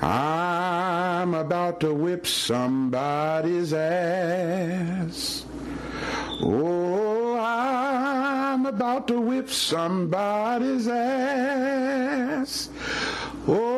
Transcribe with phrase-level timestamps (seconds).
[0.00, 5.44] I'm about to whip somebody's ass.
[6.40, 12.68] Oh, I'm about to whip somebody's ass.
[13.48, 13.77] Oh,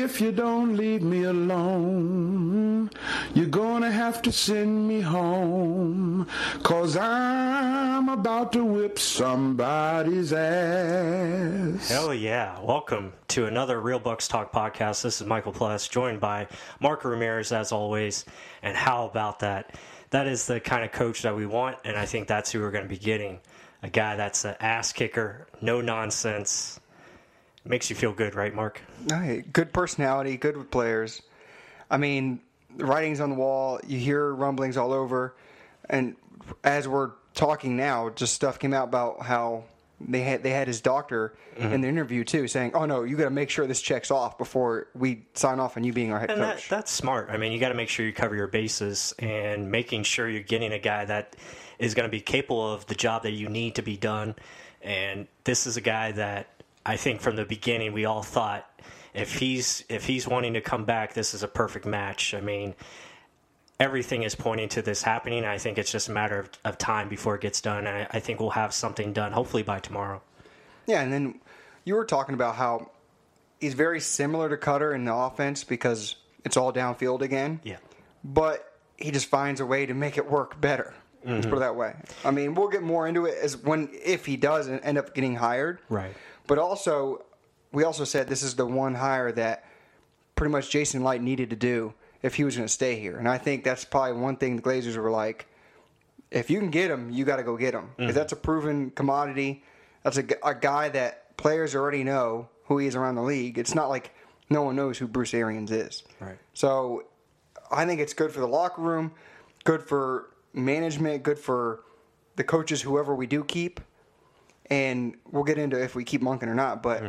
[0.00, 2.88] if you don't leave me alone,
[3.34, 6.26] you're gonna have to send me home.
[6.62, 11.88] Cause I'm about to whip somebody's ass.
[11.90, 12.58] Hell yeah.
[12.62, 15.02] Welcome to another Real Bucs Talk podcast.
[15.02, 16.48] This is Michael Plus, joined by
[16.80, 18.24] Mark Ramirez, as always.
[18.62, 19.74] And how about that?
[20.10, 22.70] That is the kind of coach that we want, and I think that's who we're
[22.70, 23.40] going to be getting.
[23.82, 26.79] A guy that's an ass kicker, no nonsense.
[27.70, 28.80] Makes you feel good, right, Mark?
[29.08, 31.22] Hey, good personality, good with players.
[31.88, 32.40] I mean,
[32.76, 33.78] the writing's on the wall.
[33.86, 35.36] You hear rumblings all over,
[35.88, 36.16] and
[36.64, 39.62] as we're talking now, just stuff came out about how
[40.00, 41.72] they had they had his doctor Mm-hmm.
[41.74, 44.38] in the interview too, saying, "Oh no, you got to make sure this checks off
[44.38, 47.28] before we sign off on you being our head And that, coach." that's smart.
[47.30, 50.42] I mean, you got to make sure you cover your bases and making sure you're
[50.42, 51.36] getting a guy that
[51.78, 54.34] is going to be capable of the job that you need to be done.
[54.80, 58.66] And this is a guy that I think from the beginning we all thought
[59.14, 62.34] if he's if he's wanting to come back, this is a perfect match.
[62.34, 62.74] I mean,
[63.78, 65.44] everything is pointing to this happening.
[65.44, 67.86] I think it's just a matter of, of time before it gets done.
[67.86, 70.22] And I, I think we'll have something done hopefully by tomorrow.
[70.86, 71.40] Yeah, and then
[71.84, 72.90] you were talking about how
[73.60, 77.60] he's very similar to Koetter in the offense because it's all downfield again.
[77.64, 77.76] Yeah.
[78.24, 80.92] but he just finds a way to make it work better.
[81.24, 81.60] Let's put it mm-hmm.
[81.60, 81.96] that way.
[82.24, 85.34] I mean, we'll get more into it as when if he does end up getting
[85.34, 85.78] hired.
[85.88, 86.14] Right.
[86.50, 87.24] But also,
[87.70, 89.66] we also said this is the one hire that
[90.34, 93.28] pretty much Jason Licht needed to do if he was going to stay here, and
[93.28, 95.46] I think that's probably one thing the Glazers were like,
[96.32, 98.18] if you can get him, you got to go get him because mm-hmm.
[98.18, 99.62] that's a proven commodity.
[100.02, 103.56] That's a, a guy that players already know who he is around the league.
[103.56, 104.12] It's not like
[104.50, 106.02] no one knows who Bruce Arians is.
[106.18, 106.36] Right.
[106.52, 107.04] So
[107.70, 109.12] I think it's good for the locker room,
[109.62, 111.84] good for management, good for
[112.34, 113.80] the coaches, whoever we do keep.
[114.70, 117.02] And we'll get into if we keep Monken or not, but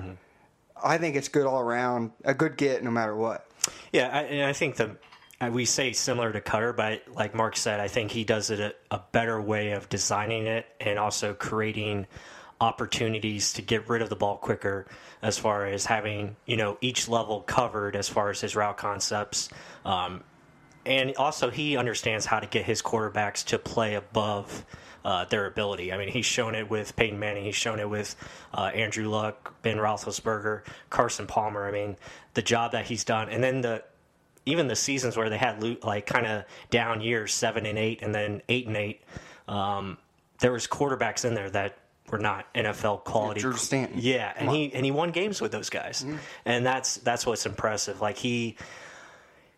[0.84, 3.48] I think it's good all around, a good get no matter what.
[3.92, 4.98] Yeah, I, and I think the
[5.40, 8.60] uh, we say similar to Koetter, but like Mark said, I think he does it
[8.60, 12.08] a, a better way of designing it and also creating
[12.62, 14.86] opportunities to get rid of the ball quicker
[15.24, 19.50] as far as having you know each level covered as far as his route concepts
[19.84, 20.24] um,
[20.86, 24.64] and also he understands how to get his quarterbacks to play above
[25.04, 25.92] uh, their ability.
[25.92, 27.44] I mean, he's shown it with Peyton Manning.
[27.46, 28.16] He's shown it with
[28.54, 31.68] uh, Andrew Luck, Ben Roethlisberger, Carson Palmer.
[31.68, 31.98] I mean,
[32.34, 33.84] the job that he's done, and then the
[34.46, 38.14] even the seasons where they had like kind of down years, seven and eight, and
[38.14, 39.02] then eight and eight.
[39.48, 39.98] Um,
[40.40, 41.78] there was quarterbacks in there that
[42.10, 43.40] were not NFL quality.
[43.42, 44.00] Drew Stanton.
[44.02, 46.18] Yeah, and he and he won games with those guys, Mm-hmm.
[46.46, 48.02] and that's that's what's impressive.
[48.02, 48.58] Like he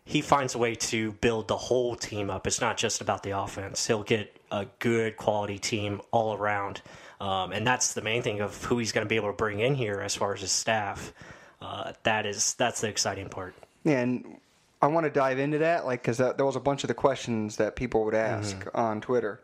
[0.04, 2.46] he finds a way to build the whole team up.
[2.46, 3.86] It's not just about the offense.
[3.86, 6.80] He'll get a good quality team all around,
[7.20, 9.60] um, and that's the main thing of who he's going to be able to bring
[9.60, 11.12] in here as far as his staff.
[11.60, 13.54] Uh, that is that's the exciting part.
[13.84, 14.38] Yeah, and
[14.80, 17.56] I want to dive into that, like, because there was a bunch of the questions
[17.56, 19.40] that people would ask on Twitter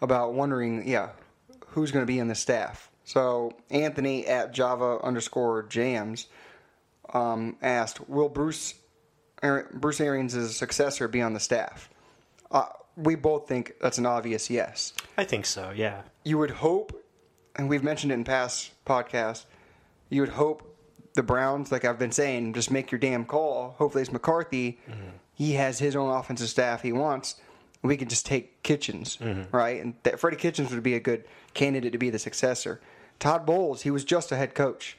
[0.00, 1.10] about wondering, yeah,
[1.68, 2.90] who's going to be in the staff.
[3.04, 6.26] So Anthony at Java underscore Jams
[7.14, 8.74] um, asked, "Will Bruce
[9.72, 11.88] Bruce Arians' successor be on the staff?"
[12.50, 12.66] Uh,
[13.02, 14.92] we both think that's an obvious yes.
[15.16, 15.72] I think so.
[15.74, 16.02] Yeah.
[16.24, 17.04] You would hope,
[17.56, 19.46] and we've mentioned it in past podcasts,
[20.08, 20.66] you would hope
[21.14, 23.74] the Browns, like I've been saying, just make your damn call.
[23.78, 24.78] Hopefully it's McCarthy.
[24.88, 25.08] Mm-hmm.
[25.34, 27.36] He has his own offensive staff he wants.
[27.82, 29.54] We could just take Kitchens, mm-hmm.
[29.56, 29.82] right?
[29.82, 31.24] And that Freddie Kitchens would be a good
[31.54, 32.80] candidate to be the successor.
[33.18, 34.96] Todd Bowles, he was just a head coach.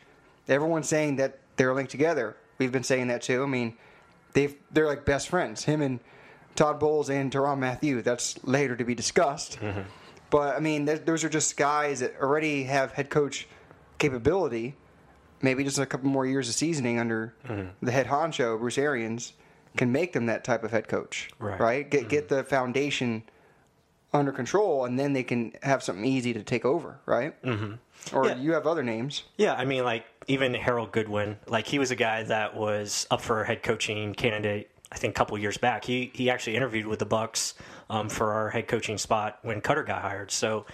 [0.48, 2.36] Everyone's saying that they're linked together.
[2.58, 3.44] We've been saying that too.
[3.44, 3.76] I mean,
[4.34, 5.64] they've they're like best friends.
[5.64, 6.00] Him and
[6.56, 8.02] Todd Bowles and Teron Matthew.
[8.02, 9.60] That's later to be discussed.
[9.60, 9.82] Mm-hmm.
[10.30, 13.48] But I mean, th- those are just guys that already have head coach
[14.00, 14.76] capability.
[15.42, 17.86] Maybe just a couple more years of seasoning under mm-hmm.
[17.86, 19.34] the head honcho, Bruce Arians,
[19.76, 21.30] can make them that type of head coach.
[21.40, 21.90] Right.
[21.90, 22.10] Get mm-hmm.
[22.10, 23.24] get the foundation
[24.14, 27.00] under control, and then they can have something easy to take over.
[27.06, 27.42] Right.
[27.44, 28.16] Mm-hmm.
[28.16, 28.36] Or Yeah.
[28.36, 29.24] you have other names.
[29.38, 33.22] Yeah, I mean, like even Harold Goodwin, like he was a guy that was up
[33.22, 34.70] for a head coaching candidate.
[34.92, 37.54] I think a couple years back, he he actually interviewed with the Bucs
[37.90, 40.32] um, for our head coaching spot when Koetter got hired.
[40.32, 40.66] So,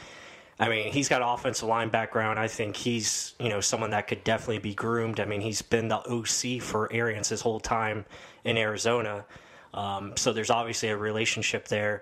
[0.59, 2.39] I mean, he's got offensive line background.
[2.39, 5.19] I think he's you know someone that could definitely be groomed.
[5.19, 8.05] I mean, he's been the OC for Arians his whole time
[8.43, 9.25] in Arizona.
[9.73, 12.01] Um, so there's obviously a relationship there.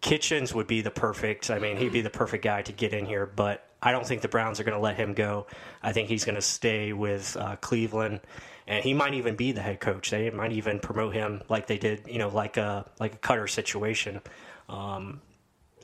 [0.00, 1.50] Kitchens would be the perfect.
[1.50, 4.22] I mean, he'd be the perfect guy to get in here, but I don't think
[4.22, 5.46] the Browns are going to let him go.
[5.82, 8.20] I think he's going to stay with uh, Cleveland,
[8.66, 10.10] and he might even be the head coach.
[10.10, 13.48] They might even promote him like they did, you know, like a like a Koetter
[13.48, 14.20] situation.
[14.68, 15.20] Um,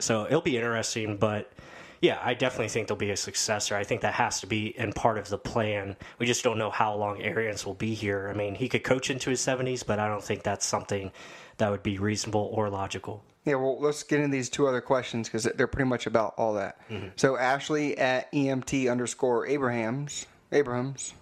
[0.01, 1.53] so it'll be interesting, but
[2.01, 3.77] yeah, I definitely think there'll be a successor.
[3.77, 5.97] I think that has to be in part of the plan.
[6.19, 8.29] We just don't know how long Arians will be here.
[8.29, 11.13] I mean, he could coach into his 70s, but I don't think that's something
[11.59, 13.23] that would be reasonable or logical.
[13.45, 16.55] Yeah, well, let's get into these two other questions because they're pretty much about all
[16.55, 16.77] that.
[16.91, 17.09] Mm-hmm.
[17.15, 21.15] So Ashley at EMT underscore Abrahams, Abrahams,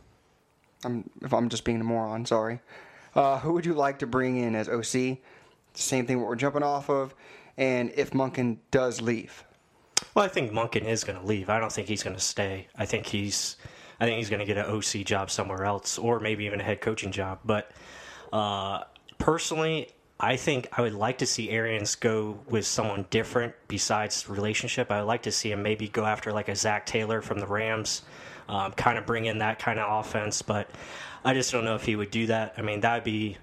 [0.84, 2.60] I'm, if I'm just being a moron, sorry.
[3.14, 5.18] Uh, who would you like to bring in as OC?
[5.74, 7.14] Same thing what we're jumping off of.
[7.56, 9.44] And if Monken does leave.
[10.14, 11.50] Well, I think Monken is going to leave.
[11.50, 12.68] I don't think he's going to stay.
[12.76, 13.56] I think he's,
[14.00, 16.64] I think he's going to get an OC job somewhere else, or maybe even a
[16.64, 17.40] head coaching job.
[17.44, 17.70] But
[18.32, 18.84] uh,
[19.18, 24.90] personally, I think I would like to see Arians go with someone different besides relationship.
[24.90, 27.46] I would like to see him maybe go after like a Zac Taylor from the
[27.46, 28.02] Rams,
[28.50, 30.42] um, kind of bring in that kind of offense.
[30.42, 30.68] But
[31.24, 32.54] I just don't know if he would do that.
[32.58, 33.38] I mean, that would be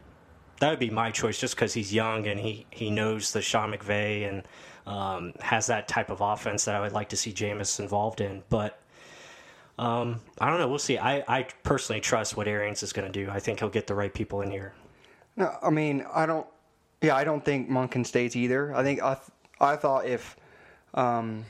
[0.59, 3.71] that would be my choice just because he's young and he he knows the Sean
[3.71, 4.43] McVay and
[4.85, 8.43] um, has that type of offense that I would like to see Jameis involved in.
[8.49, 8.79] But
[9.79, 10.67] um, I don't know.
[10.67, 10.97] We'll see.
[10.97, 13.31] I, I personally trust what Arians is going to do.
[13.31, 14.73] I think he'll get the right people in here.
[15.37, 16.47] No, I mean I don't.
[17.01, 18.75] Yeah, I don't think Monken stays either.
[18.75, 19.17] I think I
[19.61, 20.35] I thought if
[20.95, 21.45] um,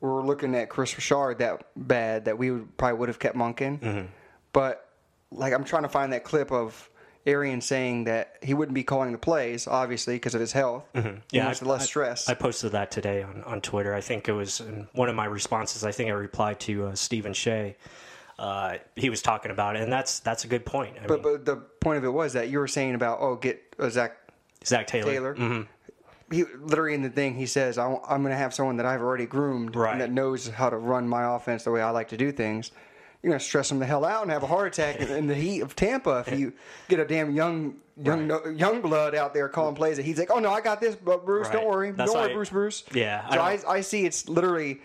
[0.00, 3.36] we are looking at Chris Richard that bad that we would probably would have kept
[3.36, 3.78] Monken.
[3.80, 4.06] Mm-hmm.
[4.52, 4.88] But
[5.30, 6.88] like I'm trying to find that clip of
[7.26, 10.84] Arian saying that he wouldn't be calling the plays, obviously, because of his health.
[10.94, 11.18] Mm-hmm.
[11.30, 12.28] Yeah, I, less stress.
[12.28, 13.94] I, I, posted that today on, on Twitter.
[13.94, 15.84] I think it was in one of my responses.
[15.84, 17.76] I think I replied to uh, Stephen Shea.
[18.38, 20.96] Uh, he was talking about it, and that's that's a good point.
[21.02, 23.36] I but mean, but the point of it was that you were saying about oh
[23.36, 24.16] get uh, Zac
[24.64, 25.12] Zac Taylor.
[25.12, 25.34] Taylor.
[25.34, 25.62] Mm-hmm.
[26.30, 29.26] He literally in the thing he says I'm going to have someone that I've already
[29.26, 29.98] groomed right.
[29.98, 32.70] that knows how to run my offense the way I like to do things
[33.22, 35.60] you're gonna stress them the hell out and have a heart attack in the heat
[35.60, 36.52] of Tampa if you
[36.88, 38.56] get a damn young young right.
[38.56, 41.24] young blood out there calling plays that he's like, oh no, I got this, but
[41.24, 41.52] Bruce, right.
[41.52, 42.84] don't worry, That's don't worry, I, Bruce, Bruce.
[42.92, 43.28] Yeah.
[43.28, 44.80] So I, I, I see it's literally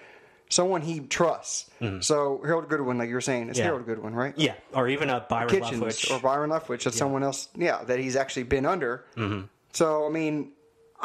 [0.49, 1.69] someone he trusts.
[1.81, 2.01] Mm-hmm.
[2.01, 3.65] So Harold Goodwin, like you're saying, it's yeah.
[3.65, 4.33] Harold Goodwin, right?
[4.37, 6.11] Yeah, or even a Byron Kitchens Leftwich.
[6.11, 6.83] or Byron Leftwich.
[6.83, 6.91] That's yeah.
[6.91, 7.49] someone else.
[7.55, 9.05] Yeah, that he's actually been under.
[9.15, 9.45] Mm-hmm.
[9.71, 10.51] So I mean,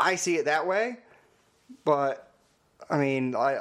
[0.00, 0.98] I see it that way,
[1.84, 2.32] but
[2.88, 3.60] I mean, I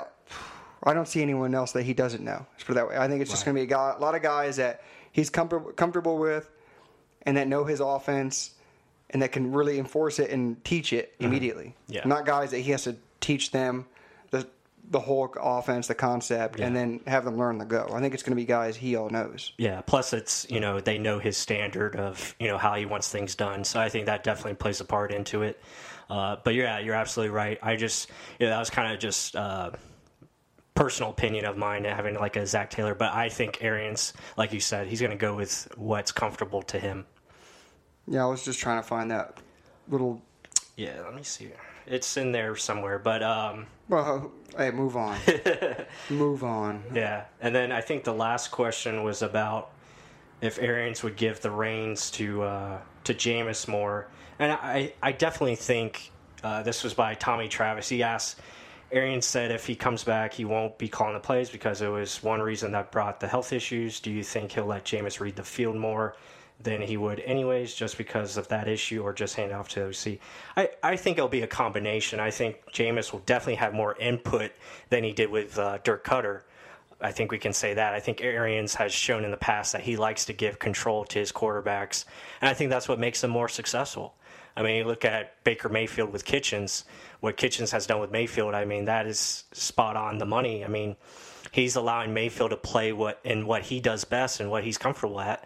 [0.83, 2.45] I don't see anyone else that he doesn't know.
[2.53, 2.97] Let's put it that way.
[2.97, 3.53] I think it's just right.
[3.53, 4.81] going to be a, guy, a, lot of guys that
[5.11, 6.49] he's comfortable comfortable with,
[7.23, 8.51] and that know his offense,
[9.09, 11.25] and that can really enforce it and teach it mm-hmm.
[11.25, 11.75] immediately.
[11.87, 12.01] Yeah.
[12.05, 13.85] Not guys that he has to teach them
[14.89, 16.65] the whole offense, the concept, yeah.
[16.65, 17.89] and then have them learn the go.
[17.93, 19.53] I think it's going to be guys he all knows.
[19.57, 19.81] Yeah.
[19.81, 23.35] Plus, it's you know they know his standard of you know how he wants things
[23.35, 23.63] done.
[23.63, 25.61] So I think that definitely plays a part into it.
[26.09, 27.59] Uh, but yeah, you're absolutely right.
[27.61, 28.09] I just
[28.39, 29.35] you know, that was kind of just.
[29.35, 29.71] Uh,
[30.75, 34.61] personal opinion of mine having like a Zac Taylor, but I think Arians, like you
[34.61, 37.05] said, he's going to go with what's comfortable to him.
[38.07, 39.39] Yeah, I was just trying to find that
[39.89, 40.21] little.
[40.77, 41.49] Yeah, let me see.
[41.89, 43.65] It's in there somewhere, but um.
[43.87, 45.17] Well, hey, move on.
[46.09, 46.83] move on.
[46.93, 49.71] Yeah, and then I think the last question was about
[50.41, 54.07] if Arians would give the reins to uh, to Jameis more,
[54.37, 56.11] and I I definitely think
[56.43, 57.89] uh, this was by Tommy Travis.
[57.89, 58.39] He asked
[58.91, 62.23] Arian said if he comes back, he won't be calling the plays because it was
[62.23, 63.99] one reason that brought the health issues.
[63.99, 66.15] Do you think he'll let Jameis read the field more
[66.61, 70.19] than he would anyways, just because of that issue, or just hand off to OC?
[70.57, 72.19] I, I think it'll be a combination.
[72.19, 74.51] I think Jameis will definitely have more input
[74.89, 76.41] than he did with uh, Dirk Koetter.
[77.01, 77.93] I think we can say that.
[77.93, 81.19] I think Arians has shown in the past that he likes to give control to
[81.19, 82.05] his quarterbacks,
[82.41, 84.15] and I think that's what makes them more successful.
[84.57, 86.83] I mean, you look at Baker Mayfield with Kitchens
[87.19, 90.63] what Kitchens has done with Mayfield, I mean, that is spot on the money.
[90.63, 90.95] I mean,
[91.51, 95.19] he's allowing Mayfield to play what in what he does best and what he's comfortable
[95.19, 95.45] at.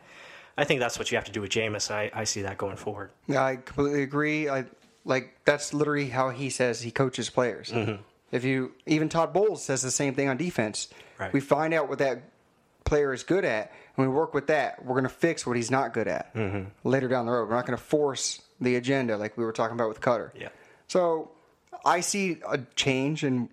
[0.58, 1.90] I think that's what you have to do with Jameis.
[1.92, 3.12] I, I see that going forward.
[3.28, 4.50] Yeah, I completely agree.
[4.50, 4.66] I
[5.06, 7.72] like that's literally how he says he coaches players.
[7.72, 8.02] Mm-hmm.
[8.32, 10.90] If you even Todd Bowles says the same thing on defense.
[11.20, 11.32] Right.
[11.32, 12.24] We find out what that
[12.86, 14.84] player is good at, and we work with that.
[14.84, 16.64] We're going to fix what he's not good at mm-hmm.
[16.88, 17.50] later down the road.
[17.50, 20.32] We're not going to force the agenda like we were talking about with Koetter.
[20.36, 20.50] Yeah.
[20.88, 21.32] So
[21.86, 23.50] I see a change in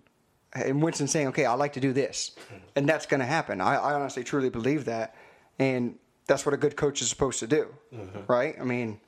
[0.54, 2.33] in Winston saying, "Okay, I like to do this,"
[2.75, 3.61] and that's going to happen.
[3.61, 5.14] I, I, honestly, truly believe that,
[5.59, 8.21] and that's what a good coach is supposed to do, mm-hmm.
[8.27, 8.57] right?
[8.61, 9.00] I mean,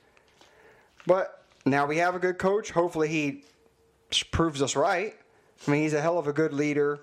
[1.07, 2.71] but now we have a good coach.
[2.71, 3.45] Hopefully, he
[4.31, 5.14] proves us right.
[5.66, 7.00] I mean, he's a hell of a good leader,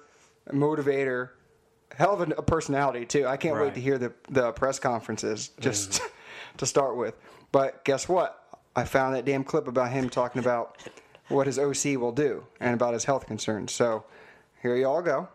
[0.52, 1.30] motivator,
[1.96, 3.26] hell of a, personality too.
[3.26, 3.66] I can't right.
[3.66, 6.08] wait to hear the the press conferences just mm-hmm.
[6.58, 7.16] to start with.
[7.52, 8.36] But guess what?
[8.76, 10.78] I found that damn clip about him talking about
[11.28, 13.72] what his OC will do and about his health concerns.
[13.72, 14.04] So
[14.62, 15.28] here you all go.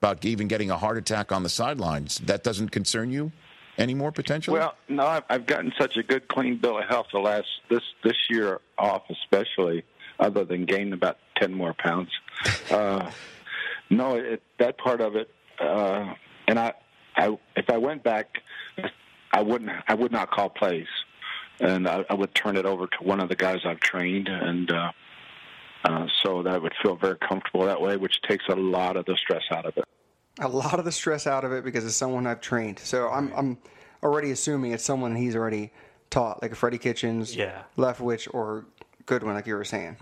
[0.00, 2.18] About even getting a heart attack on the sidelines.
[2.18, 3.32] That doesn't concern you?
[3.78, 4.58] Anymore potentially?
[4.58, 7.82] Well, no, I've, I've gotten such a good clean bill of health the last this
[8.04, 9.84] this year off, especially
[10.18, 12.10] other than gaining about ten more pounds.
[12.70, 13.10] Uh,
[13.90, 15.30] no, it, that part of it,
[15.60, 16.12] uh,
[16.48, 16.72] and I,
[17.16, 18.42] I, if I went back,
[19.32, 20.88] I wouldn't, I would not call plays,
[21.60, 24.70] and I, I would turn it over to one of the guys I've trained, and
[24.72, 24.92] uh,
[25.84, 29.04] uh, so that I would feel very comfortable that way, which takes a lot of
[29.04, 29.84] the stress out of it.
[30.40, 32.78] A lot of the stress out of it because it's someone I've trained.
[32.78, 33.58] So I'm I'm
[34.02, 35.72] already assuming it's someone he's already
[36.10, 37.62] taught, like a Freddie Kitchens, Yeah.
[37.76, 38.66] Leftwich, or
[39.06, 39.96] Goodwin, like you were saying.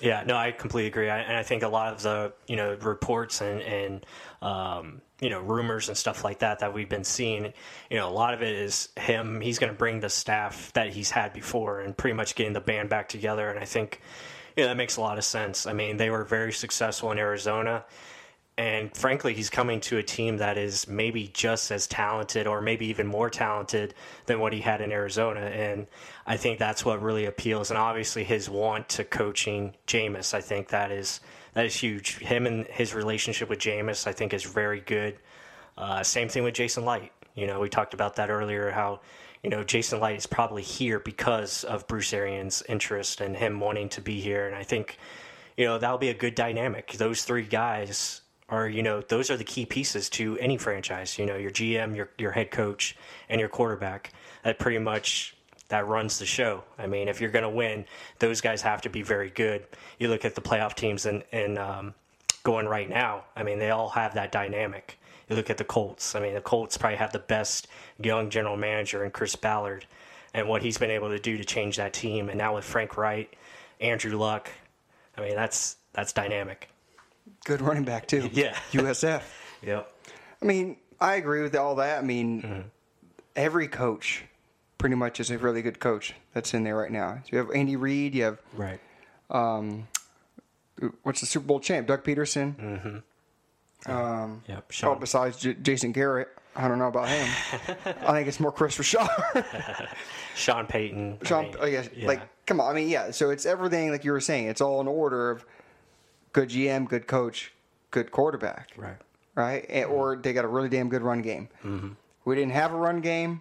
[0.00, 1.08] Yeah, no, I completely agree.
[1.08, 4.06] I, and I think a lot of the you know reports and and
[4.42, 7.52] um, you know rumors and stuff like that that we've been seeing,
[7.90, 9.40] you know, a lot of it is him.
[9.40, 12.60] He's going to bring the staff that he's had before and pretty much getting the
[12.60, 13.48] band back together.
[13.48, 14.00] And I think
[14.56, 15.64] you know that makes a lot of sense.
[15.64, 17.84] I mean, they were very successful in Arizona.
[18.56, 22.86] And frankly, he's coming to a team that is maybe just as talented or maybe
[22.86, 23.94] even more talented
[24.26, 25.40] than what he had in Arizona.
[25.40, 25.88] And
[26.24, 27.70] I think that's what really appeals.
[27.70, 31.20] And obviously, his want to coaching Jameis, I think that is
[31.54, 32.18] that is huge.
[32.18, 35.16] Him and his relationship with Jameis, I think, is very good.
[35.76, 37.10] Uh, same thing with Jason Licht.
[37.34, 38.70] You know, we talked about that earlier.
[38.70, 39.00] How
[39.42, 43.88] you know Jason Licht is probably here because of Bruce Arians' interest and him wanting
[43.90, 44.46] to be here.
[44.46, 44.96] And I think
[45.56, 46.92] you know that'll be a good dynamic.
[46.92, 51.18] Those three guys are you know those are the key pieces to any franchise.
[51.18, 52.96] You know your GM, your your head coach,
[53.28, 54.12] and your quarterback.
[54.42, 55.34] That pretty much
[55.68, 56.62] that runs the show.
[56.78, 57.86] I mean, if you're going to win,
[58.18, 59.66] those guys have to be very good.
[59.98, 61.94] You look at the playoff teams and and um,
[62.42, 63.24] going right now.
[63.34, 64.98] I mean, they all have that dynamic.
[65.28, 66.14] You look at the Colts.
[66.14, 69.86] I mean, the Colts probably have the best young general manager in Chris Ballard,
[70.34, 72.28] and what he's been able to do to change that team.
[72.28, 73.38] And now with Frank Reich,
[73.80, 74.50] Andrew Luck,
[75.16, 76.68] I mean, that's that's dynamic.
[77.44, 78.28] Good running back too.
[78.32, 78.56] Yeah.
[78.72, 79.22] USF.
[79.62, 79.90] Yep.
[80.42, 81.98] I mean, I agree with all that.
[81.98, 82.60] I mean, Mm-hmm.
[83.36, 84.24] every coach
[84.78, 87.18] pretty much is a really good coach that's in there right now.
[87.24, 88.80] So you have Andy Reid, you have Right.
[91.02, 93.02] what's the Super Bowl champ, Doug Pederson.
[93.86, 94.72] Um, Yep.
[94.84, 97.28] oh, besides J- Jason Garrett, I don't know about him.
[98.06, 99.86] I think it's more Chris Rashad.
[100.34, 101.18] Sean Payton.
[101.22, 102.06] I Sean, mean, I guess, yeah.
[102.06, 102.70] like, come on.
[102.70, 103.10] I mean, yeah.
[103.10, 104.46] So it's everything like you were saying.
[104.48, 105.44] It's all in order of
[106.34, 107.50] good GM, good coach,
[107.90, 108.72] good quarterback.
[108.76, 108.96] Right.
[109.34, 109.64] right?
[109.70, 111.48] And, or they got a really damn good run game.
[111.64, 111.88] Mm-hmm.
[112.26, 113.40] We didn't have a run game.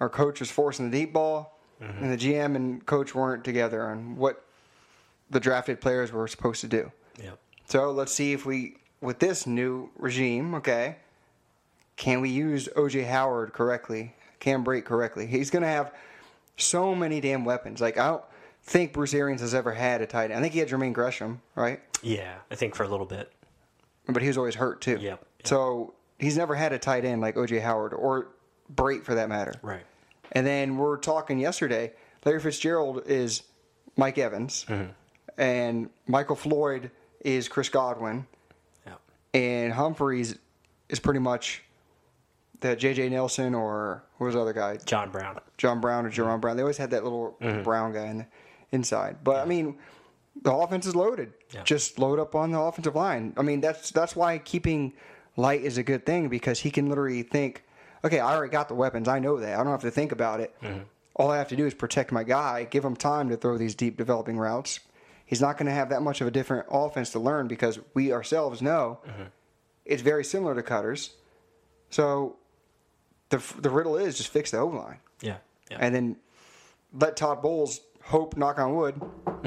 [0.00, 2.04] Our coach was forcing the deep ball, Mm-hmm.
[2.04, 4.44] and the GM and coach weren't together on what
[5.30, 6.92] the drafted players were supposed to do.
[7.22, 7.38] Yep.
[7.68, 10.96] So let's see if we, with this new regime, okay,
[11.96, 15.26] can we use OJ Howard correctly, Cam Brate correctly?
[15.26, 15.94] He's going to have
[16.58, 17.80] so many damn weapons.
[17.80, 18.24] Like I don't
[18.70, 20.34] think Bruce Arians has ever had a tight end.
[20.38, 21.80] I think he had Jermaine Gresham, right?
[22.02, 23.32] Yeah, I think for a little bit.
[24.08, 24.92] but he was always hurt too.
[24.92, 25.24] Yep, yep.
[25.44, 28.28] So he's never had a tight end like OJ Howard or
[28.74, 29.54] Brate for that matter.
[29.62, 29.84] Right.
[30.32, 31.92] And then we're talking yesterday.
[32.24, 33.42] Larry Fitzgerald is
[33.96, 34.90] Mike Evans, Mm-hmm.
[35.38, 36.90] and Michael Floyd
[37.22, 38.26] is Chris Godwin,
[38.86, 39.00] Yep.
[39.34, 40.36] and Humphries
[40.88, 41.62] is pretty much
[42.60, 43.08] the J.J.
[43.08, 44.76] Nelson or what was the other guy?
[44.84, 45.38] John Brown.
[45.56, 46.56] John Brown or Jerome Brown.
[46.56, 47.62] They always had that little Mm-hmm.
[47.62, 48.26] brown guy in the
[48.72, 49.18] inside.
[49.24, 49.76] But I mean,
[50.42, 51.32] the offense is loaded.
[51.52, 51.62] Yeah.
[51.64, 53.34] Just load up on the offensive line.
[53.36, 54.92] I mean, that's that's why keeping
[55.36, 57.64] Licht is a good thing because he can literally think,
[58.04, 59.08] okay, I already got the weapons.
[59.08, 59.54] I know that.
[59.54, 60.54] I don't have to think about it.
[60.62, 60.80] Mm-hmm.
[61.16, 63.74] All I have to do is protect my guy, give him time to throw these
[63.74, 64.80] deep developing routes.
[65.26, 68.12] He's not going to have that much of a different offense to learn because we
[68.12, 69.22] ourselves know Mm-hmm.
[69.84, 71.14] it's very similar to Koetter's.
[71.90, 72.36] So
[73.28, 75.36] the the riddle is just fix the O line Yeah.
[75.70, 75.78] Yeah.
[75.80, 76.16] and then
[76.92, 79.00] let Todd Bowles hope, knock on wood,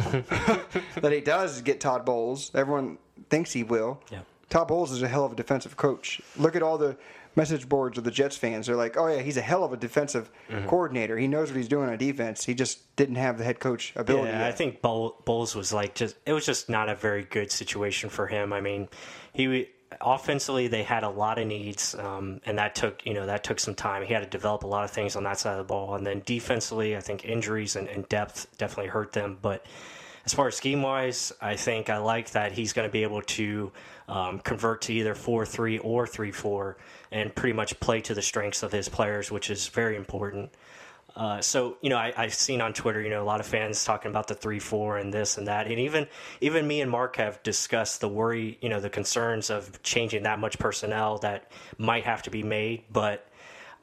[0.95, 2.51] that he does get Todd Bowles.
[2.55, 2.97] Everyone
[3.29, 4.01] thinks he will.
[4.11, 4.19] Yeah.
[4.49, 6.21] Todd Bowles is a hell of a defensive coach.
[6.37, 6.95] Look at all the
[7.35, 8.67] message boards of the Jets fans.
[8.67, 10.67] They're like, oh, yeah, he's a hell of a defensive Mm-hmm.
[10.67, 11.17] coordinator.
[11.17, 12.43] He knows what he's doing on defense.
[12.45, 14.27] He just didn't have the head coach ability.
[14.29, 14.47] Yeah, yet.
[14.47, 18.27] I think Bowles was like just it was just not a very good situation for
[18.27, 18.53] him.
[18.53, 18.87] I mean,
[19.33, 19.69] he
[20.01, 23.59] offensively they had a lot of needs, um, and that took you know that took
[23.59, 24.05] some time.
[24.05, 26.05] He had to develop a lot of things on that side of the ball, and
[26.05, 29.37] then defensively, I think injuries and, and depth definitely hurt them.
[29.41, 29.65] But
[30.25, 33.21] as far as scheme wise, I think I like that he's going to be able
[33.21, 33.71] to
[34.07, 36.77] um, convert to either four three or three four,
[37.11, 40.51] and pretty much play to the strengths of his players, which is very important.
[41.15, 43.83] Uh, so you know, I, I've seen on Twitter, you know, a lot of fans
[43.85, 46.07] talking about the three four and this and that, and even
[46.41, 50.39] even me and Mark have discussed the worry, you know, the concerns of changing that
[50.39, 52.83] much personnel that might have to be made.
[52.91, 53.27] But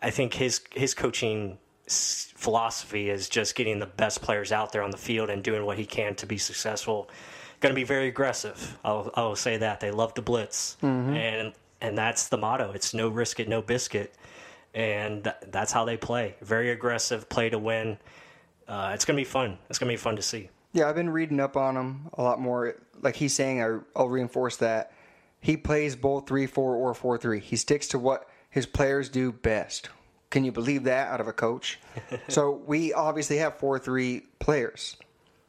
[0.02, 4.90] I think his his coaching philosophy is just getting the best players out there on
[4.90, 7.08] the field and doing what he can to be successful.
[7.60, 8.78] Going to be very aggressive.
[8.84, 10.76] I'll, I'll say that they love to blitz,
[11.14, 12.72] and and that's the motto.
[12.72, 14.14] It's no risk it, no biscuit
[14.74, 16.36] and th- that's how they play.
[16.40, 17.98] Very aggressive, play to win.
[18.68, 19.58] Uh, it's gonna be fun.
[19.68, 20.50] It's gonna be fun to see.
[20.72, 22.76] Yeah, I've been reading up on him a lot more.
[23.02, 24.92] Like he's saying, I, I'll reinforce that
[25.40, 27.40] he plays both three four or four three.
[27.40, 29.88] He sticks to what his players do best.
[30.30, 31.80] Can you believe that out of a coach?
[32.28, 34.96] so we obviously have four three players.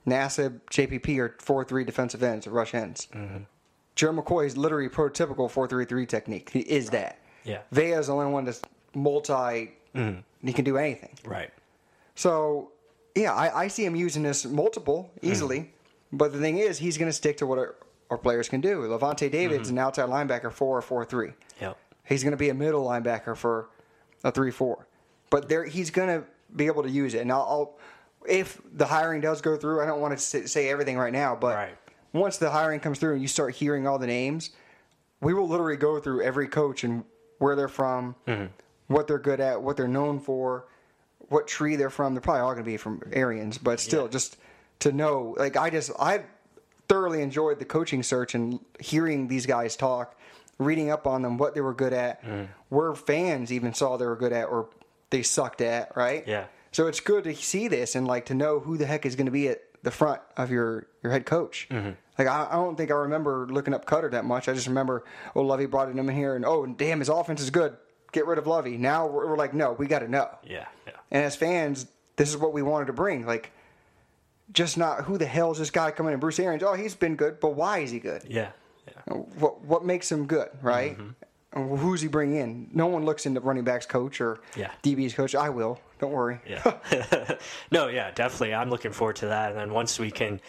[0.08, 3.08] NASA, JPP are four three defensive ends, or rush ends.
[3.14, 3.46] mm
[3.94, 6.50] Jerry McCoy is literally prototypical four three three technique.
[6.50, 7.20] He is that.
[7.44, 7.60] Yeah.
[7.72, 8.62] Vea is the only one that's
[8.94, 9.74] multi.
[9.96, 10.20] Mm-hmm.
[10.48, 11.18] He can do anything.
[11.26, 11.52] Right.
[12.16, 12.72] So,
[13.16, 15.60] yeah, I, I see him using this multiple easily.
[15.60, 16.18] Mm-hmm.
[16.18, 17.76] But the thing is, he's going to stick to what our,
[18.10, 18.82] our players can do.
[18.82, 19.78] Lavonte David's mm-hmm.
[19.78, 21.32] an outside linebacker for a 4 3.
[21.62, 21.78] Yep.
[22.06, 23.70] He's going to be a middle linebacker for
[24.24, 24.88] a 3 4.
[25.30, 27.20] But there, he's going to be able to use it.
[27.20, 27.80] And I'll, I'll,
[28.28, 31.56] if the hiring does go through, I don't want to say, everything right now, but
[31.56, 31.78] Right.
[32.14, 34.52] once the hiring comes through and you start hearing all the names,
[35.22, 37.04] we will literally go through every coach and
[37.40, 38.16] where they're from,
[38.92, 40.66] what they're good at, what they're known for,
[41.30, 42.14] what tree they're from.
[42.14, 44.10] They're probably all going to be from Arians, but still, Yeah.
[44.10, 44.38] just
[44.80, 45.36] to know.
[45.38, 46.24] Like I just I
[46.88, 50.16] thoroughly enjoyed the coaching search and hearing these guys talk,
[50.58, 52.48] reading up on them, what they were good at, mm.
[52.70, 54.70] where fans even saw they were good at or
[55.10, 55.96] they sucked at.
[55.96, 56.28] Right?
[56.28, 56.46] Yeah.
[56.72, 59.26] So it's good to see this and like to know who the heck is going
[59.26, 61.68] to be at the front of your your head coach.
[61.70, 61.92] Mm-hmm.
[62.18, 64.48] Like I, I don't think I remember looking up Koetter that much.
[64.48, 65.04] I just remember
[65.36, 67.76] oh Lovie brought him in here and oh damn his offense is good.
[68.12, 68.78] Get rid of Lovie.
[68.78, 70.30] Now we're, we're like no we got to know.
[70.44, 70.66] Yeah.
[70.86, 70.94] Yeah.
[71.12, 71.88] And as fans,
[72.18, 73.26] this is what we wanted to bring.
[73.26, 73.52] Like
[74.52, 76.20] just not who the hell is this guy coming in?
[76.20, 76.64] Bruce Arians.
[76.64, 78.24] Oh he's been good, but why is he good?
[78.28, 78.50] Yeah.
[78.88, 79.14] Yeah.
[79.14, 80.50] Uh, what what makes him good?
[80.62, 80.98] Right?
[80.98, 81.10] Mm-hmm.
[81.54, 82.70] And Who's he bring in?
[82.74, 84.72] No one looks into running backs coach or Yeah.
[84.84, 85.36] DB's coach.
[85.36, 85.80] I will.
[86.00, 86.40] Don't worry.
[86.48, 87.36] Yeah.
[87.72, 88.54] no, yeah, definitely.
[88.56, 89.52] I'm looking forward to that.
[89.52, 90.40] And then once we can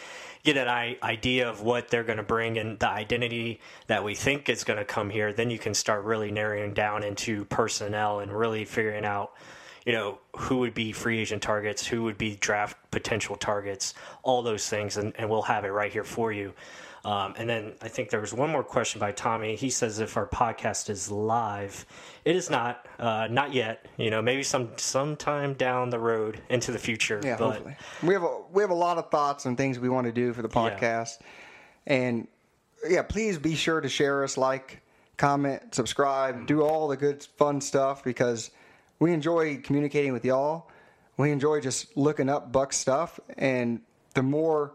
[0.45, 4.49] get an idea of what they're going to bring and the identity that we think
[4.49, 8.33] is going to come here, then you can start really narrowing down into personnel and
[8.33, 9.35] really figuring out,
[9.87, 13.95] you know, who would be free agent targets, who would be draft potential targets,
[14.25, 14.97] all those things.
[14.97, 16.53] And, and we'll have it right here for you.
[17.05, 19.57] Um, and then I think there was one more question by Tommy.
[19.57, 21.85] He says if our podcast is live,
[22.25, 23.87] it is not, uh, not yet.
[23.97, 27.21] You know, maybe some sometime down the road into the future.
[27.25, 27.77] Yeah, but hopefully.
[28.05, 30.33] We have a we have a lot of thoughts and things we want to do
[30.33, 30.79] for the Yeah.
[30.79, 31.19] podcast.
[31.89, 32.29] And
[32.89, 34.81] yeah, please be sure to share us, like,
[35.17, 38.51] comment, subscribe, do all the good fun stuff because
[39.01, 40.69] we enjoy communicating with y'all.
[41.17, 43.81] We enjoy just looking up Buck stuff and
[44.15, 44.75] the more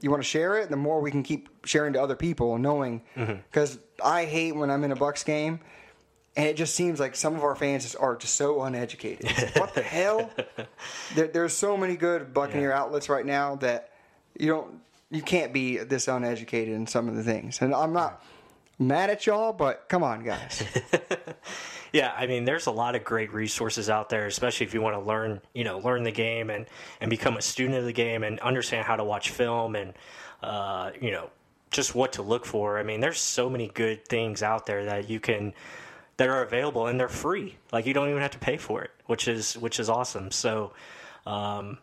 [0.00, 2.62] you want to share it, the more we can keep sharing to other people and
[2.62, 3.34] knowing mm-hmm.
[3.50, 5.60] because I hate when I'm in a Bucs game
[6.36, 9.30] and it just seems like some of our fans just are just so uneducated.
[9.56, 10.30] What the hell?
[11.14, 12.80] There, there's so many good Buccaneer Yeah.
[12.80, 13.90] outlets right now that
[14.38, 17.60] you don't, you can't be this uneducated in some of the things.
[17.60, 18.24] And I'm not
[18.80, 20.64] mad at y'all, but come on, guys.
[21.92, 24.96] yeah, I mean, there's a lot of great resources out there, especially if you want
[24.96, 26.66] to learn, you know, learn the game and
[27.00, 29.92] and become a student of the game and understand how to watch film and,
[30.42, 31.30] uh, you know,
[31.70, 32.78] just what to look for.
[32.78, 35.52] I mean, there's so many good things out there that you can
[36.16, 37.56] that are available and they're free.
[37.72, 40.30] Like you don't even have to pay for it, which is which is awesome.
[40.30, 40.72] So,
[41.26, 41.78] um,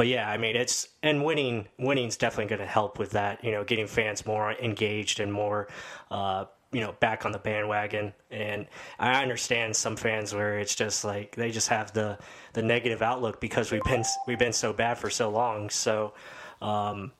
[0.00, 3.44] but yeah, I mean, it's and winning winning's definitely going to help with that.
[3.44, 5.68] You know, getting fans more engaged and more,
[6.10, 8.14] uh, you know, back on the bandwagon.
[8.30, 8.66] And
[8.98, 12.18] I understand some fans where it's just like they just have the
[12.54, 15.68] the negative outlook because we've been we've been so bad for so long.
[15.68, 16.14] So,
[16.62, 17.12] um,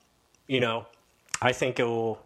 [0.47, 0.87] you know,
[1.39, 2.19] I think it will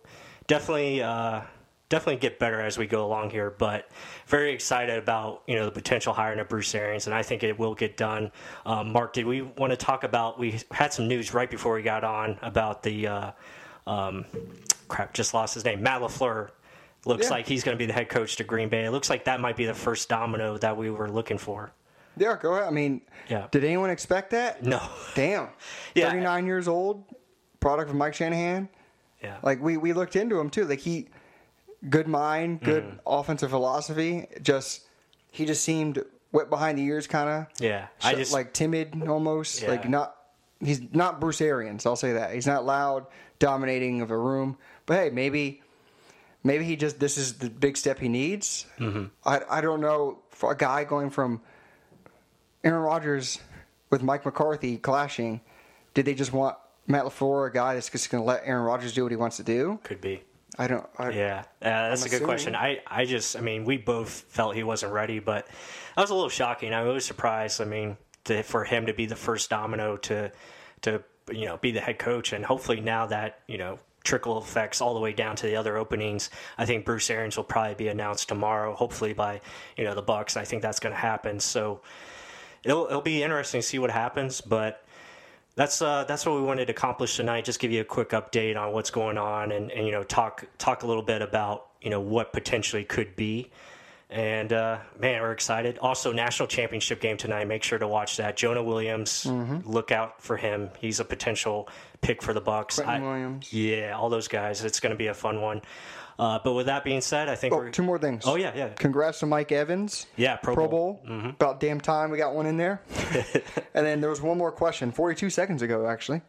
[0.47, 1.41] definitely uh,
[1.89, 3.51] definitely get better as we go along here.
[3.51, 3.89] But
[4.27, 7.57] very excited about you know the potential hiring of Bruce Arians, and I think it
[7.57, 8.31] will get done.
[8.65, 10.39] Um, Mark, did we want to talk about?
[10.39, 13.31] We had some news right before we got on about the uh,
[13.87, 14.25] um,
[14.87, 15.13] crap.
[15.13, 15.81] Just lost his name.
[15.83, 16.49] Matt LaFleur.
[17.07, 17.31] Looks Yeah.
[17.35, 18.85] like he's going to be the head coach to Green Bay.
[18.85, 21.71] It looks like that might be the first domino that we were looking for.
[22.17, 22.63] yeah, go ahead.
[22.63, 23.45] I mean, Yeah.
[23.51, 24.63] did anyone expect that?
[24.63, 24.81] No.
[25.13, 25.49] Damn.
[25.93, 26.09] Yeah.
[26.09, 27.03] 39 years old,
[27.59, 28.69] product of Mike Shanahan.
[29.21, 29.37] Yeah.
[29.43, 30.65] Like we we looked into him too.
[30.65, 31.09] Like he,
[31.89, 32.97] good mind, good Mm-hmm.
[33.05, 34.27] offensive philosophy.
[34.41, 34.81] Just
[35.31, 37.47] he just seemed wet behind the ears, kind of.
[37.59, 37.87] Yeah.
[38.03, 39.61] I just like timid almost.
[39.61, 39.69] Yeah.
[39.69, 40.15] Like not.
[40.61, 41.85] He's not Bruce Arians.
[41.85, 43.05] I'll say that he's not loud,
[43.39, 44.57] dominating of a room.
[44.85, 45.61] But hey, maybe,
[46.43, 48.65] maybe he just this is the big step he needs.
[48.79, 49.05] Mm-hmm.
[49.25, 51.41] I I don't know for a guy going from
[52.63, 53.39] Aaron Rodgers
[53.89, 55.41] with Mike McCarthy clashing.
[55.93, 56.57] Did they just want
[56.87, 59.37] Matt LaFleur, a guy that's just going to let Aaron Rodgers do what he wants
[59.37, 59.79] to do?
[59.83, 60.23] could be.
[60.57, 60.85] I don't.
[60.97, 62.55] I, Yeah, uh, that's I'm a good question.
[62.55, 65.47] I, I just, I mean, we both felt he wasn't ready, but
[65.95, 66.73] that was a little shocking.
[66.73, 67.61] I was surprised.
[67.61, 70.31] I mean, to, for him to be the first domino to,
[70.81, 74.81] to you know, be the head coach, and hopefully now that you know trickle effects
[74.81, 76.29] all the way down to the other openings.
[76.57, 79.41] I think Bruce Arians will probably be announced tomorrow, hopefully by
[79.77, 80.37] you know the Bucs.
[80.37, 81.39] I think that's going to happen.
[81.39, 81.81] So
[82.63, 84.84] it'll it'll be interesting to see what happens, but.
[85.55, 87.45] That's uh, that's what we wanted to accomplish tonight.
[87.45, 90.43] Just give you a quick update on what's going on, and, and you know talk
[90.57, 93.49] talk a little bit about you know what potentially could be.
[94.09, 95.79] And uh, man, we're excited.
[95.79, 97.47] Also, national championship game tonight.
[97.47, 98.37] Make sure to watch that.
[98.37, 99.67] Jonah Williams, Mm-hmm.
[99.69, 100.69] look out for him.
[100.79, 101.67] He's a potential
[102.01, 102.85] pick for the Bucs.
[102.85, 103.51] I- Williams.
[103.51, 104.63] Yeah, all those guys.
[104.63, 105.61] It's going to be a fun one.
[106.17, 108.23] Uh, but with that being said, I think Oh, we're two more things.
[108.25, 110.07] Oh yeah, yeah, Congrats to Mike Evans.
[110.15, 110.37] yeah.
[110.37, 111.01] Pro, Pro Bowl.
[111.05, 111.29] Bowl.
[111.29, 112.81] About damn time we got one in there.
[113.73, 116.21] and then there was one more question, 42 seconds ago, actually.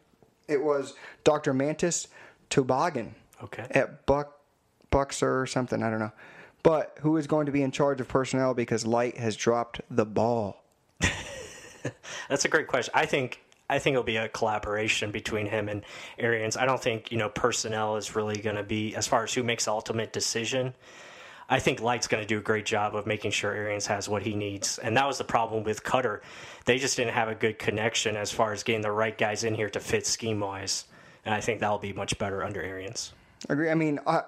[0.48, 0.94] It was
[1.24, 1.52] Dr.
[1.54, 2.08] Mantis
[2.50, 3.66] Toboggan Okay.
[3.70, 4.40] at Buck
[4.90, 5.82] Buxer or something.
[5.82, 6.12] I don't know.
[6.62, 10.04] But who is going to be in charge of personnel because Licht has dropped the
[10.04, 10.64] ball?
[12.28, 12.92] That's a great question.
[12.94, 15.82] I think I think it'll be a collaboration between him and
[16.18, 16.56] Arians.
[16.56, 19.42] I don't think you know personnel is really going to be as far as who
[19.42, 20.74] makes the ultimate decision.
[21.48, 24.22] I think Licht's going to do a great job of making sure Arians has what
[24.22, 26.20] he needs, and that was the problem with Koetter.
[26.64, 29.54] They just didn't have a good connection as far as getting the right guys in
[29.54, 30.86] here to fit scheme wise,
[31.24, 33.12] and I think that'll be much better under Arians.
[33.48, 33.70] Agree.
[33.70, 34.22] I mean, I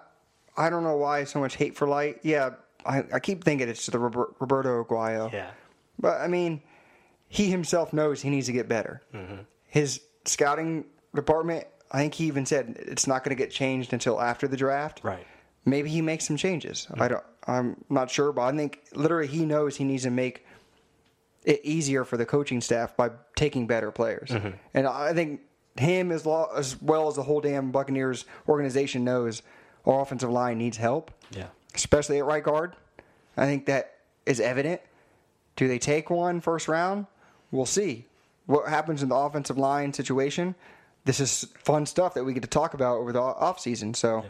[0.57, 2.24] I don't know why so much hate for Licht.
[2.24, 2.51] Yeah,
[2.87, 5.33] I, I keep thinking it's the Robert, Roberto Aguayo.
[5.33, 5.51] Yeah,
[5.98, 6.62] But I mean,
[7.29, 9.03] he himself knows he needs to get better.
[9.14, 9.43] Mm-hmm.
[9.67, 14.21] His scouting department, I think he even said it's not going to get changed until
[14.21, 15.01] after the draft.
[15.03, 15.27] right.
[15.64, 16.87] Maybe he makes some changes.
[16.91, 17.09] I mm-hmm.
[17.09, 17.25] don't.
[17.47, 20.47] I'm not sure, but I think literally he knows he needs to make
[21.45, 24.31] it easier for the coaching staff by taking better players.
[24.31, 24.51] Mm-hmm.
[24.73, 25.41] And I think
[25.77, 29.43] him as, lo- as well as the whole damn Buccaneers organization knows
[29.87, 31.47] our offensive line needs help Yeah.
[31.75, 32.75] especially at right guard.
[33.37, 33.95] I think that
[34.27, 34.81] is evident.
[35.57, 37.07] Do they take one first round?
[37.50, 38.06] We'll see.
[38.46, 40.54] What happens in the offensive line situation?
[41.04, 43.94] This is fun stuff that we get to talk about over the off season.
[43.94, 44.24] So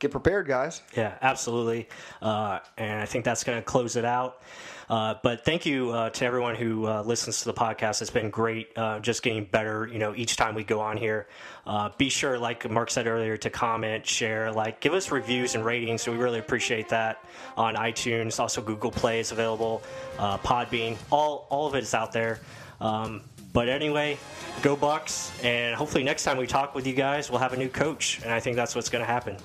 [0.00, 0.82] get prepared, guys.
[0.96, 1.88] Yeah, absolutely.
[2.20, 4.42] Uh, and I think that's going to close it out.
[4.88, 8.02] Uh, but thank you uh, to everyone who uh, listens to the podcast.
[8.02, 9.86] It's been great, uh, just getting better.
[9.86, 11.28] You know, each time we go on here.
[11.64, 15.64] Uh, be sure, like Mark said earlier, to comment, share, like, give us reviews and
[15.64, 16.08] ratings.
[16.08, 17.24] We really appreciate that
[17.56, 18.40] on iTunes.
[18.40, 19.82] Also, Google Play is available.
[20.18, 22.40] Podbean, all all of it is out there.
[22.80, 24.18] Um, but anyway,
[24.62, 27.68] go Bucs, and hopefully next time we talk with you guys, we'll have a new
[27.68, 29.36] coach, and I think that's what's going to happen.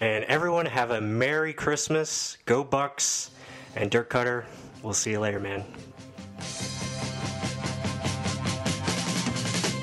[0.00, 2.38] And everyone have a Merry Christmas.
[2.46, 3.30] Go Bucs.
[3.74, 4.44] And Dirt Koetter,
[4.82, 5.64] we'll see you later, man.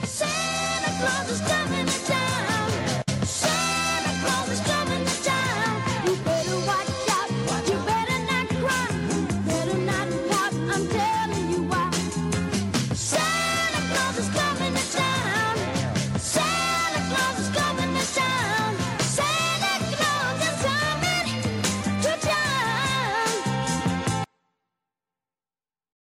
[0.03, 1.64] Santa Claus is coming.